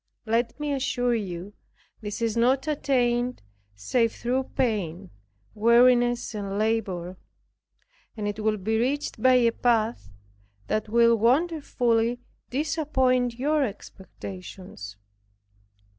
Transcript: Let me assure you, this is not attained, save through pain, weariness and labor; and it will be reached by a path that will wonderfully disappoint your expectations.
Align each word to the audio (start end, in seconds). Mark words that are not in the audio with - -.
Let 0.25 0.59
me 0.59 0.73
assure 0.73 1.13
you, 1.13 1.53
this 2.01 2.23
is 2.23 2.35
not 2.35 2.67
attained, 2.67 3.43
save 3.75 4.13
through 4.13 4.45
pain, 4.55 5.11
weariness 5.53 6.33
and 6.33 6.57
labor; 6.57 7.17
and 8.17 8.27
it 8.27 8.39
will 8.39 8.57
be 8.57 8.79
reached 8.79 9.21
by 9.21 9.35
a 9.35 9.51
path 9.51 10.09
that 10.65 10.89
will 10.89 11.15
wonderfully 11.15 12.17
disappoint 12.49 13.37
your 13.37 13.63
expectations. 13.63 14.97